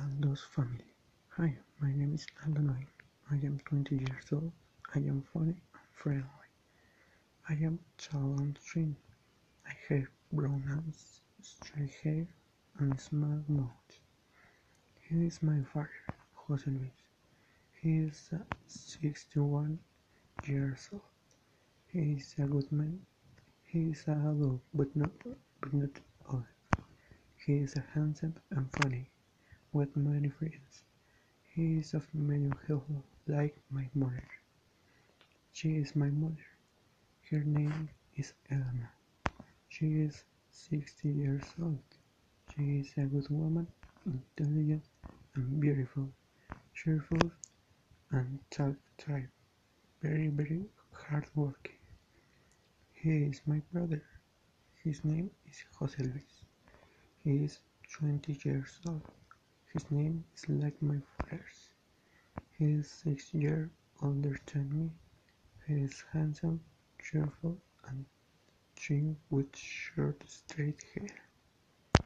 [0.00, 0.94] Aldo's family.
[1.36, 2.74] Hi, my name is Aldo.
[3.30, 4.50] I am 20 years old.
[4.94, 6.24] I am funny and friendly.
[7.48, 8.96] I am tall and thin.
[9.66, 12.26] I have brown eyes, straight hair,
[12.78, 14.00] and a small mouth.
[15.00, 15.90] He is my father,
[16.34, 16.90] Jose Luis.
[17.82, 18.38] He is uh,
[18.68, 19.78] 61
[20.46, 21.02] years old.
[21.92, 23.00] He is a good man.
[23.66, 25.10] He is a adult, but not,
[25.60, 25.90] but not
[26.32, 26.44] old.
[27.44, 29.10] He is handsome and funny,
[29.72, 30.84] with many friends.
[31.54, 32.84] He is of medium health,
[33.26, 34.28] like my mother.
[35.52, 36.46] She is my mother.
[37.30, 38.90] Her name is Elena.
[39.68, 41.82] She is 60 years old.
[42.48, 43.68] She is a good woman,
[44.06, 44.84] intelligent
[45.34, 46.10] and beautiful,
[46.74, 47.32] cheerful
[48.10, 49.30] and talk type.
[50.02, 51.78] Very, very hardworking.
[52.92, 54.04] He is my brother.
[54.84, 56.44] His name is Jose Luis.
[57.24, 57.60] He is
[57.92, 59.02] 20 years old.
[59.72, 61.70] His name is like my father's.
[62.58, 63.70] He is six years
[64.02, 64.90] older than me.
[65.66, 66.62] He is handsome,
[67.02, 67.58] cheerful,
[67.88, 68.06] and
[68.76, 71.19] thin with short straight hair.